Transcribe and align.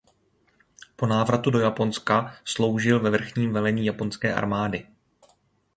Po 0.95 1.07
návratu 1.07 1.49
do 1.51 1.59
Japonska 1.59 2.33
sloužil 2.45 2.99
ve 2.99 3.09
vrchním 3.09 3.53
velení 3.53 3.85
japonské 3.85 4.33
armády. 4.33 4.87